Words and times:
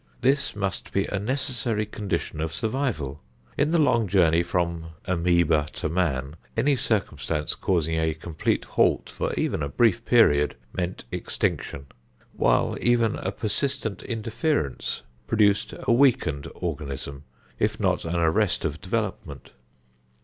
This 0.21 0.55
must 0.55 0.91
be 0.93 1.05
a 1.05 1.19
necessary 1.19 1.85
condition 1.85 2.41
of 2.41 2.55
survival. 2.55 3.21
In 3.55 3.69
the 3.69 3.77
long 3.77 4.07
journey 4.07 4.41
from 4.41 4.93
amoeba 5.05 5.67
to 5.73 5.89
man, 5.89 6.37
any 6.57 6.75
circumstance 6.75 7.53
causing 7.53 7.99
a 7.99 8.15
complete 8.15 8.65
halt 8.65 9.11
for 9.11 9.31
even 9.35 9.61
a 9.61 9.69
brief 9.69 10.03
period 10.03 10.55
meant 10.73 11.03
extinction, 11.11 11.85
while 12.33 12.75
even 12.81 13.15
a 13.17 13.31
persistent 13.31 14.01
interference 14.01 15.03
produced 15.27 15.75
a 15.83 15.93
weakened 15.93 16.47
organism, 16.55 17.23
if 17.59 17.79
not 17.79 18.03
an 18.03 18.15
arrest 18.15 18.65
of 18.65 18.81
development. 18.81 19.51